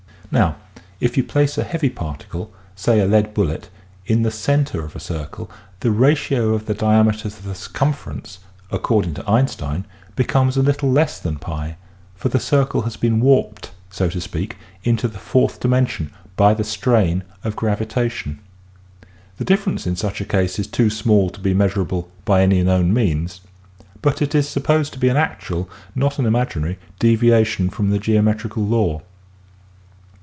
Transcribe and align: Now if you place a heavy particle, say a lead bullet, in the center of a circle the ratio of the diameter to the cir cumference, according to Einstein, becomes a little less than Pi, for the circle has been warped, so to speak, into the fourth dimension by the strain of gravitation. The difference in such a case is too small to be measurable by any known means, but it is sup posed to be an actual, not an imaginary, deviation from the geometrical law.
Now 0.33 0.55
if 1.01 1.17
you 1.17 1.25
place 1.25 1.57
a 1.57 1.65
heavy 1.65 1.89
particle, 1.89 2.53
say 2.73 3.01
a 3.01 3.05
lead 3.05 3.33
bullet, 3.33 3.67
in 4.05 4.23
the 4.23 4.31
center 4.31 4.85
of 4.85 4.95
a 4.95 4.99
circle 5.01 5.51
the 5.81 5.91
ratio 5.91 6.53
of 6.53 6.67
the 6.67 6.73
diameter 6.73 7.29
to 7.29 7.43
the 7.43 7.53
cir 7.53 7.69
cumference, 7.73 8.37
according 8.71 9.15
to 9.15 9.29
Einstein, 9.29 9.83
becomes 10.15 10.55
a 10.55 10.61
little 10.61 10.89
less 10.89 11.19
than 11.19 11.35
Pi, 11.35 11.75
for 12.15 12.29
the 12.29 12.39
circle 12.39 12.83
has 12.83 12.95
been 12.95 13.19
warped, 13.19 13.71
so 13.89 14.09
to 14.09 14.21
speak, 14.21 14.55
into 14.85 15.09
the 15.09 15.19
fourth 15.19 15.59
dimension 15.59 16.11
by 16.37 16.53
the 16.53 16.63
strain 16.63 17.25
of 17.43 17.57
gravitation. 17.57 18.39
The 19.37 19.43
difference 19.43 19.85
in 19.85 19.97
such 19.97 20.21
a 20.21 20.25
case 20.25 20.57
is 20.57 20.65
too 20.67 20.89
small 20.89 21.29
to 21.29 21.41
be 21.41 21.53
measurable 21.53 22.09
by 22.23 22.41
any 22.41 22.63
known 22.63 22.93
means, 22.93 23.41
but 24.01 24.21
it 24.21 24.33
is 24.33 24.47
sup 24.47 24.63
posed 24.63 24.93
to 24.93 24.99
be 24.99 25.09
an 25.09 25.17
actual, 25.17 25.69
not 25.93 26.19
an 26.19 26.25
imaginary, 26.25 26.79
deviation 26.99 27.69
from 27.69 27.89
the 27.89 27.99
geometrical 27.99 28.63
law. 28.65 29.01